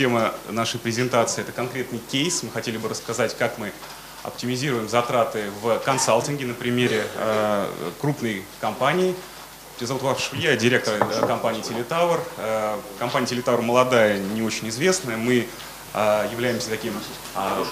[0.00, 2.42] тема нашей презентации– это конкретный кейс.
[2.42, 3.70] Мы хотели бы рассказать, как мы
[4.22, 7.66] оптимизируем затраты в консалтинге на примере э,
[8.00, 9.14] крупной компании.
[9.76, 12.18] Меня зовут Вахрушев, я директор э, компании Телетауэр.
[12.38, 15.18] Э, компания Телетауэр молодая, не очень известная.
[15.18, 15.46] Мы
[15.92, 16.94] э, являемся таким
[17.36, 17.64] э,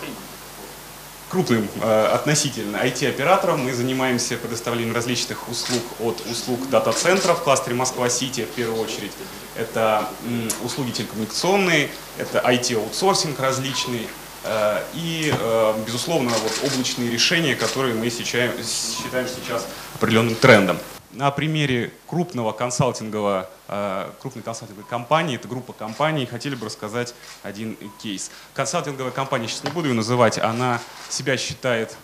[1.29, 3.65] крупным э, относительно IT-оператором.
[3.65, 9.13] Мы занимаемся предоставлением различных услуг от услуг дата-центров в кластере Москва-Сити в первую очередь.
[9.57, 14.09] Это м, услуги телекоммуникационные, это IT-аутсорсинг различный,
[14.45, 20.79] э, и, э, безусловно, вот облачные решения, которые мы сейчас, считаем сейчас определенным трендом.
[21.13, 27.79] На примере крупного консалтингового, э, крупной консалтинговой компании, это группа компаний, хотели бы рассказать один
[28.03, 28.31] кейс.
[28.53, 31.97] Консалтинговая компания, сейчас не буду ее называть, она себя считает,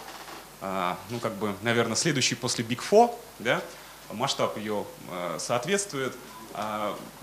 [0.63, 3.61] э, ну как бы, наверное, следующей после Big Four, да?
[4.11, 6.15] масштаб ее э, соответствует.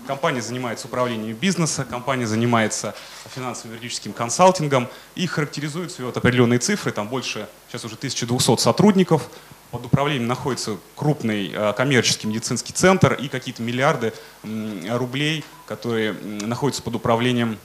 [0.06, 2.94] Компания занимается управлением бизнеса, компания занимается
[3.34, 9.30] финансовым юридическим консалтингом и характеризует ее вот определенные цифры, там больше, сейчас уже 1200 сотрудников,
[9.72, 14.12] под управлением находится крупный э, коммерческий медицинский центр и какие-то миллиарды
[14.88, 17.58] рублей, которые находятся под управлением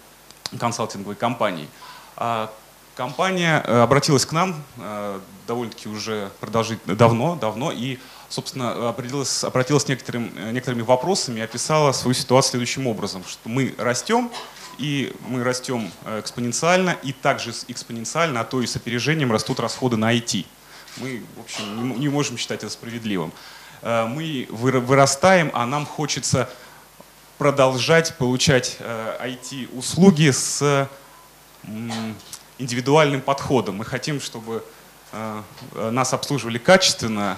[0.58, 1.68] консалтинговой компании.
[2.16, 2.50] А
[2.96, 9.90] компания э, обратилась к нам э, довольно-таки уже продолжительно, давно, давно, и, собственно, обратилась, обратилась
[9.90, 14.32] некоторым, некоторыми вопросами и описала свою ситуацию следующим образом, что мы растем,
[14.78, 20.16] и мы растем экспоненциально, и также экспоненциально, а то и с опережением растут расходы на
[20.16, 20.46] IT
[21.00, 23.32] мы, в общем, не можем считать это справедливым.
[23.82, 26.50] Э, мы вырастаем, а нам хочется
[27.38, 30.90] продолжать получать IT-услуги э, с
[32.58, 33.78] индивидуальным подходом.
[33.78, 34.64] Мы хотим, чтобы
[35.12, 35.42] э,
[35.92, 37.38] нас обслуживали качественно,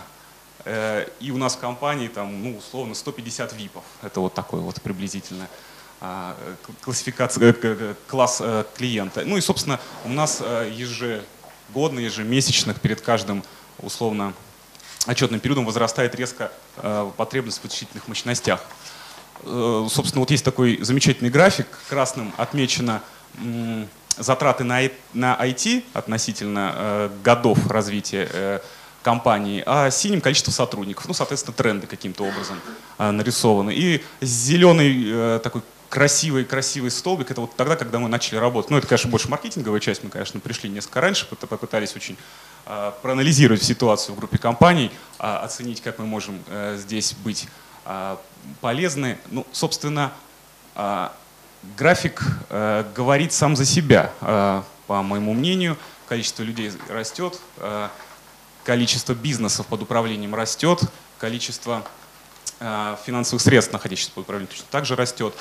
[0.65, 3.83] и у нас в компании там, ну, условно 150 ВИПов.
[4.01, 5.47] Это вот такой вот приблизительно
[6.81, 7.55] классификация,
[8.07, 8.41] класс
[8.75, 9.23] клиента.
[9.25, 11.23] Ну и, собственно, у нас ежегодно
[11.69, 13.43] ежегодно, ежемесячных перед каждым
[13.79, 14.33] условно
[15.05, 18.61] отчетным периодом возрастает резко э, потребность в вычислительных мощностях.
[19.43, 23.01] Э, собственно, вот есть такой замечательный график, красным отмечено
[24.17, 24.81] затраты на,
[25.13, 28.61] IT относительно э, годов развития
[29.03, 31.07] компании, а синим количество сотрудников.
[31.07, 32.59] Ну, соответственно, тренды каким-то образом
[32.97, 33.73] нарисованы.
[33.73, 38.69] И зеленый такой красивый, красивый столбик, это вот тогда, когда мы начали работать.
[38.69, 42.15] Ну, это, конечно, больше маркетинговая часть, мы, конечно, пришли несколько раньше, попытались очень
[42.67, 47.47] э, проанализировать ситуацию в группе компаний, э, оценить, как мы можем э, здесь быть
[47.85, 48.17] э,
[48.61, 49.17] полезны.
[49.31, 50.13] Ну, собственно,
[51.75, 55.75] график э, говорит сам за себя, по моему мнению.
[56.07, 57.39] Количество людей растет,
[58.63, 60.81] количество бизнесов под управлением растет,
[61.19, 61.83] количество
[62.59, 65.35] финансовых средств, находящихся под управлением, точно также растет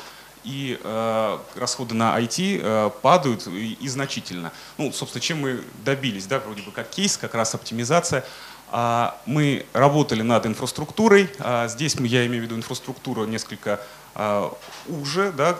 [0.45, 4.53] и э, расходы на IT э, падают и, и значительно.
[4.77, 8.25] Ну, собственно, чем мы добились, да, вроде бы как кейс, как раз оптимизация.
[8.71, 11.31] А, мы работали над инфраструктурой.
[11.39, 13.81] А, здесь я имею в виду инфраструктуру несколько
[14.15, 14.53] а,
[14.89, 15.57] уже, да,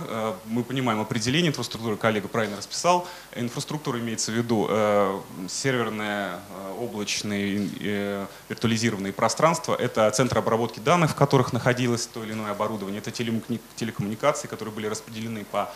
[0.47, 3.07] мы понимаем определение инфраструктуры, коллега правильно расписал.
[3.35, 6.41] Инфраструктура имеется в виду э, серверное,
[6.81, 9.77] облачное, э, виртуализированные пространства.
[9.77, 13.01] Это центр обработки данных, в которых находилось то или иное оборудование.
[13.01, 15.71] Это телекоммуникации, которые были распределены по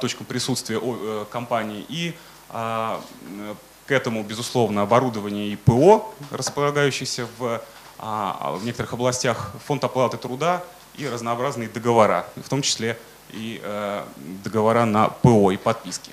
[0.00, 1.84] точкам присутствия э, компании.
[1.88, 2.14] И
[2.50, 7.62] к этому, безусловно, оборудование и ПО, располагающиеся в,
[7.98, 10.62] а, в некоторых областях фонд оплаты труда
[10.94, 12.98] и разнообразные договора, в том числе
[13.30, 14.04] и э,
[14.44, 16.10] договора на ПО и подписки.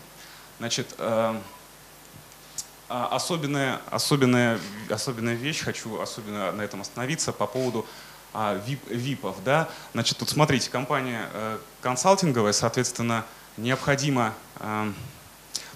[0.59, 1.35] Значит, э,
[2.87, 4.59] а, особенная, особенная,
[4.89, 7.85] особенная вещь, хочу особенно на этом остановиться по поводу
[8.33, 9.43] а, ВИП, ВИПов.
[9.43, 9.69] Да?
[9.93, 13.25] Значит, тут смотрите, компания э, консалтинговая, соответственно,
[13.57, 14.91] необходимо э,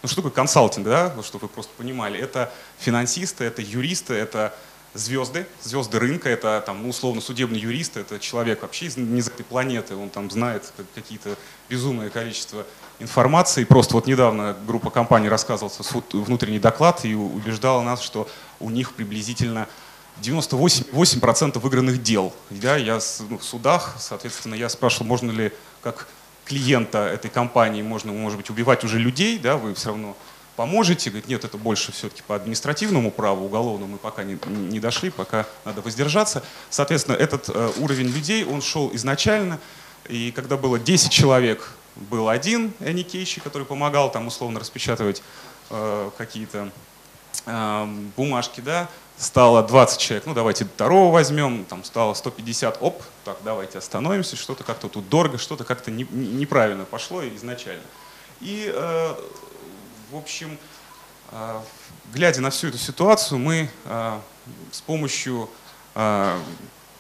[0.02, 2.20] ну что такое консалтинг, да, чтобы вы просто понимали?
[2.20, 4.54] Это финансисты, это юристы, это
[4.94, 9.28] звезды, звезды рынка, это там, ну, условно судебный юрист, это человек вообще из, не из
[9.28, 11.36] этой планеты, он там знает какие-то
[11.70, 12.66] безумное количество
[13.00, 13.64] информации.
[13.64, 15.72] Просто вот недавно группа компаний рассказывала
[16.14, 18.28] внутренний доклад и убеждала нас, что
[18.60, 19.68] у них приблизительно
[20.22, 22.34] 98% выигранных дел.
[22.50, 23.00] Да, я
[23.30, 26.08] ну, в судах, соответственно, я спрашивал, можно ли как
[26.50, 30.18] клиента этой компании можно, может быть, убивать уже людей, да, вы все равно
[30.56, 31.12] поможете.
[31.12, 35.46] Говорит, нет, это больше все-таки по административному праву, уголовному мы пока не, не дошли, пока
[35.64, 36.44] надо воздержаться.
[36.72, 39.60] Соответственно, этот э, уровень людей, он шел изначально,
[40.08, 45.22] и когда было 10 человек, был один Энни Кейщи, который помогал там условно распечатывать
[45.70, 46.72] э, какие-то
[47.46, 47.88] э,
[48.18, 53.78] бумажки, да, стало 20 человек, ну давайте второго возьмем, там стало 150, оп, так давайте
[53.78, 57.84] остановимся, что-то как-то тут дорого, что-то как-то не, неправильно пошло изначально.
[58.40, 58.74] И,
[60.12, 60.58] в общем,
[62.14, 63.70] глядя на всю эту ситуацию, мы
[64.72, 65.50] с помощью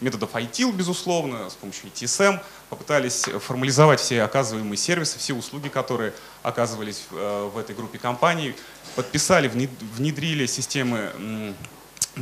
[0.02, 6.14] методов ITIL, безусловно, с помощью ITSM попытались попытались все оказываемые сервисы, все услуги, которые
[6.44, 8.56] оказывались в этой группе компаний,
[8.96, 11.56] подписали, внедрили системы,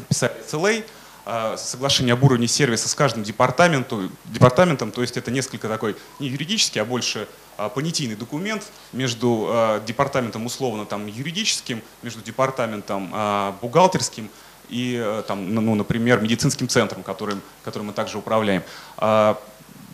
[0.09, 0.85] писали SLA,
[1.29, 6.29] а, соглашение об уровне сервиса с каждым департаментом, департаментом, то есть это несколько такой не
[6.29, 8.63] юридический, а больше а, понятийный документ
[8.93, 13.13] между а, департаментом условно там юридическим, между департаментом
[13.61, 14.29] бухгалтерским
[14.69, 18.63] и, там, ну, например, медицинским центром, которым, которым мы также управляем.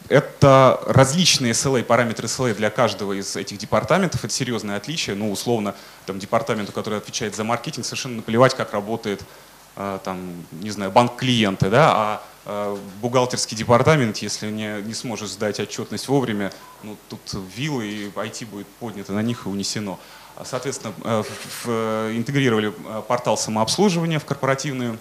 [0.10, 4.24] Это различные SLA, параметры SLA для каждого из этих департаментов.
[4.25, 5.16] Это серьезное отличие.
[5.16, 5.75] Ну, условно,
[6.06, 9.24] там, департаменту, который отвечает за маркетинг, совершенно наплевать, как работает
[9.75, 15.59] там, не знаю, банк клиенты, да, а, а бухгалтерский департамент, если не, не сможет сдать
[15.59, 16.51] отчетность вовремя,
[16.83, 17.21] ну, тут
[17.55, 19.99] виллы и IT будет поднято на них и унесено.
[20.43, 21.23] Соответственно, э,
[21.63, 24.97] в, интегрировали э, портал самообслуживания в корпоративную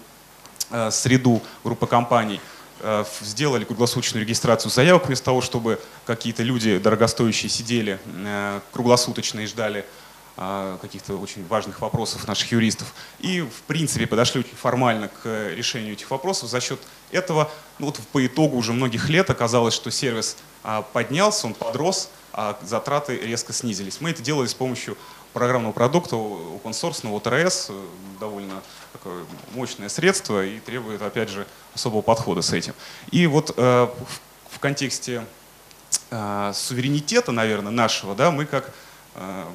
[0.69, 2.39] э, среду группы компаний,
[3.21, 7.97] сделали круглосуточную регистрацию заявок вместо того, чтобы какие-то люди дорогостоящие сидели
[8.73, 9.85] круглосуточно и ждали а,
[10.35, 12.93] каких-то очень важных вопросов наших юристов.
[13.19, 16.49] И, в принципе, подошли очень формально к решению этих вопросов.
[16.49, 16.79] За счет
[17.11, 22.09] этого, ну вот по итогу уже многих лет оказалось, что сервис а, поднялся, он подрос,
[22.31, 24.01] а затраты резко снизились.
[24.01, 24.97] Мы это делали с помощью
[25.33, 27.85] программного продукта open source, OTRS, э,
[28.19, 31.45] довольно такое мощное средство и требует, опять же,
[31.75, 32.73] особого подхода с этим.
[33.11, 33.87] И вот э,
[34.49, 35.25] в контексте
[36.09, 38.92] э, суверенитета, наверное, нашего, да, мы как Э,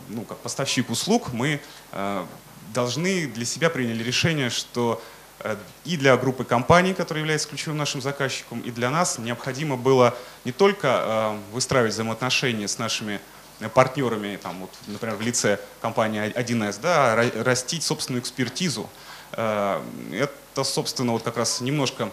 [0.08, 1.60] ну, как поставщик услуг, мы
[1.92, 2.26] э,
[2.72, 5.02] должны для себя приняли решение, что
[5.40, 10.16] э, и для группы компаний, которая является ключевым нашим заказчиком, и для нас необходимо было
[10.44, 13.20] не только выстраивать взаимоотношения с нашими
[13.74, 18.88] партнерами, там, вот, например, в лице компании 1С, да, а растить собственную экспертизу.
[19.32, 20.30] Это,
[20.62, 22.10] собственно, вот как раз немножко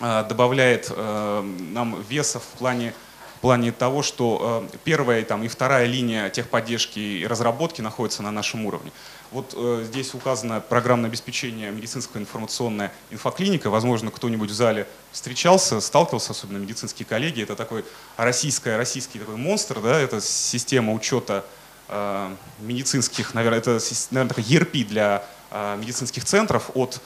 [0.00, 2.92] добавляет нам веса в плане
[3.36, 8.30] в плане того, что э, первая там, и вторая линия техподдержки и разработки находятся на
[8.30, 8.90] нашем уровне.
[9.30, 13.68] Вот э, здесь указано программное обеспечение медицинская информационная инфоклиника.
[13.68, 17.42] Возможно, кто-нибудь в зале встречался, сталкивался, особенно медицинские коллеги.
[17.42, 17.84] Это такой
[18.16, 21.44] российская, российский такой монстр, да, это система учета
[21.88, 23.78] э, медицинских, наверное, это,
[24.10, 27.00] наверное, такая ERP для э, медицинских центров от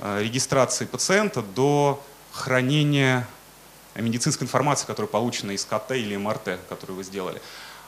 [0.00, 2.02] э, регистрации пациента до
[2.32, 3.28] хранения
[4.02, 7.40] медицинской информации, которая получена из КТ или МРТ, которую вы сделали.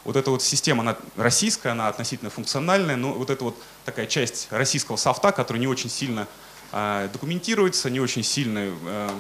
[0.05, 4.49] Вот эта вот система, она российская, она относительно функциональная, но вот эта вот такая часть
[4.51, 6.27] российского софта, которая не очень сильно
[6.73, 9.11] э, документируется, не очень сильно э,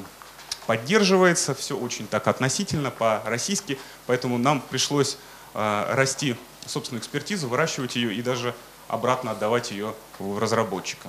[0.67, 5.19] поддерживается, все очень так относительно по-российски, поэтому нам пришлось
[5.55, 6.37] э, расти
[6.67, 8.55] собственную экспертизу, выращивать ее и даже
[8.87, 11.09] обратно отдавать ее в разработчика.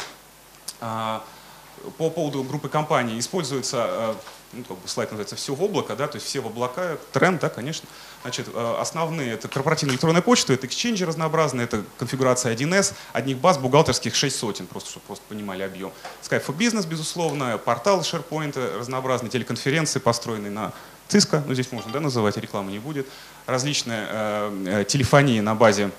[1.98, 4.16] По поводу группы компаний используется
[4.54, 7.40] ну, как бы слайд называется «Все в облако», да, то есть все в облака, тренд,
[7.40, 7.88] да, конечно.
[8.24, 13.58] Значит, э, основные— это корпоративная электронная почта, это эксченджи разнообразные, это конфигурация 1С, одних баз
[13.60, 15.92] бухгалтерских 6 сотен, просто чтобы просто понимали объем.
[16.24, 20.74] Skype for Business, безусловно, портал SharePoint, разнообразные телеконференции, построенные на
[21.10, 23.08] Cisco, ну здесь можно да, называть, рекламы не будет,
[23.46, 25.92] различные э, э телефонии на базе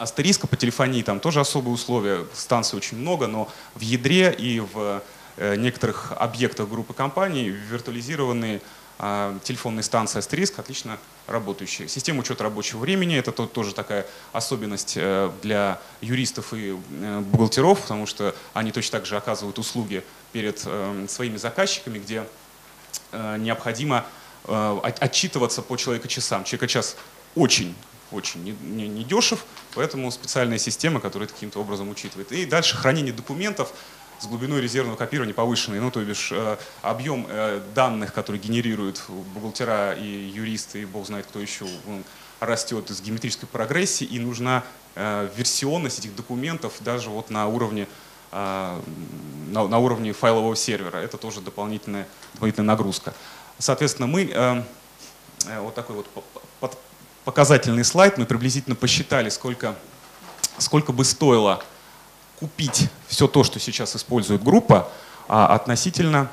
[0.00, 5.02] Астериска, по телефонии там тоже особые условия, станций очень много, но в ядре и в
[5.40, 8.60] Э, некоторых объектах группы компаний виртуализированные
[8.98, 11.88] а, телефонные станции Астериск, отлично работающие.
[11.88, 18.04] Система учета рабочего времени— это тоже такая особенность э, для юристов и э, бухгалтеров, потому
[18.04, 20.58] что они точно так же оказывают услуги перед
[21.08, 22.24] своими заказчиками, где
[23.12, 24.04] необходимо
[24.44, 26.44] отчитываться по человека-часам.
[26.44, 26.96] Человека-час
[27.34, 27.74] очень
[28.12, 32.32] очень недешев, не, не поэтому специальная система, которая это каким-то образом учитывает.
[32.32, 33.72] И дальше хранение документов
[34.20, 39.94] с глубиной резервного копирования повышенной, ну то бишь э, объем э, данных, которые генерируют бухгалтера
[39.94, 42.04] и юристы, и бог знает кто еще, он
[42.38, 44.62] растет из геометрической прогрессии, и нужна
[44.94, 47.86] э, версионность этих документов даже вот на уровне
[48.32, 48.78] на,
[49.48, 50.98] на уровне файлового сервера.
[50.98, 53.12] Это тоже дополнительная, дополнительная нагрузка.
[53.58, 54.64] Соответственно, мы
[55.58, 55.96] вот такой
[56.60, 56.78] вот
[57.24, 59.74] показательный слайд, мы приблизительно посчитали, сколько,
[60.58, 61.62] сколько бы стоило
[62.38, 64.90] купить все то, что сейчас использует группа,
[65.28, 66.30] а, относительно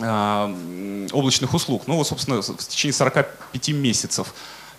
[0.00, 0.54] а,
[1.12, 1.84] облачных услуг.
[1.86, 4.34] Ну вот, собственно, в течение 45 месяцев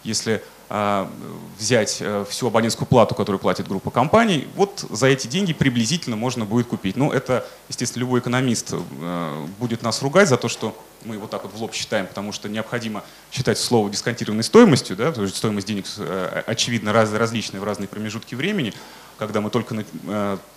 [0.07, 1.09] если а,
[1.57, 6.43] взять э, всю абонентскую плату, которую платит группа компаний, вот за эти деньги приблизительно можно
[6.43, 6.97] будет купить.
[6.97, 11.43] Ну, это, естественно, любой экономист э, будет нас ругать за то, что мы вот так
[11.43, 15.67] вот в лоб считаем, потому что необходимо считать слово дисконтированной стоимостью, да, потому что стоимость
[15.67, 18.73] денег э, очевидно раз, различная в разные промежутки времени.
[19.17, 19.85] Когда мы только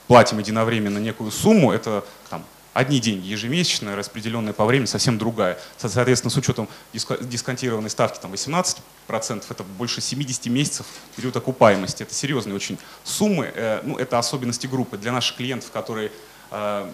[0.08, 5.58] платим единовременно некую сумму, это там, одни деньги ежемесячно, распределенная по времени, совсем другая.
[5.76, 10.86] Соответственно, с учетом дисконтированной ставки там 18%, это больше 70 месяцев
[11.16, 12.02] период окупаемости.
[12.02, 13.50] Это серьезные очень суммы.
[13.54, 14.96] Э, ну, это особенности группы.
[14.96, 16.12] Для наших клиентов, которые
[16.50, 16.90] э,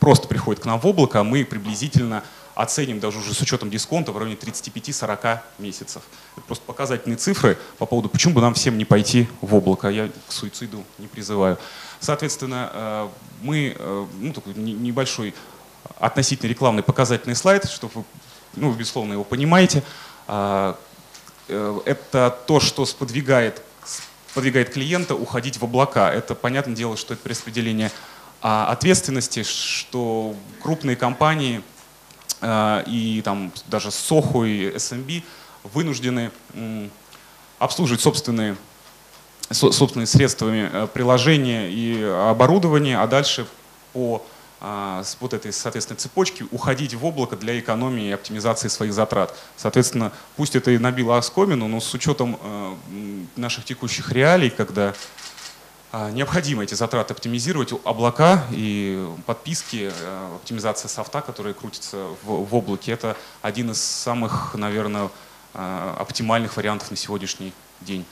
[0.00, 2.24] просто приходят к нам в облако, мы приблизительно
[2.58, 6.02] оценим даже уже с учетом дисконта в районе 35-40 месяцев.
[6.36, 9.88] Это просто показательные цифры по поводу, почему бы нам всем не пойти в облако.
[9.88, 11.56] Я к суициду не призываю.
[12.00, 13.08] Соответственно, э,
[13.42, 15.34] мы, э, ну, такой небольшой
[16.00, 18.04] относительно рекламный показательный слайд, чтобы вы,
[18.56, 19.84] ну, безусловно, его понимаете.
[20.26, 20.76] А,
[21.46, 23.62] э, это то, что сподвигает,
[24.32, 26.12] сподвигает клиента уходить в облака.
[26.12, 27.92] Это, понятное дело, что это распределение
[28.42, 31.62] а, ответственности, что крупные компании
[32.42, 35.22] и там даже Сохо и SMB
[35.64, 36.30] вынуждены
[37.58, 38.56] обслуживать собственные
[39.50, 43.46] собственными средствами э, приложения и оборудования, а дальше
[43.92, 44.22] по
[44.60, 49.34] а, вот этой, соответственно, цепочки уходить в облако для экономии и оптимизации своих затрат.
[49.56, 52.74] Соответственно, пусть это и набило оскомину, но с учетом э,
[53.36, 54.94] наших текущих реалий, когда
[55.92, 62.92] необходимо эти затраты оптимизировать, облака и подписки, э, оптимизация софта, которые крутятся в, в облаке,
[62.92, 65.10] это один из самых, наверное,
[65.54, 68.04] оптимальных вариантов на сегодняшний день.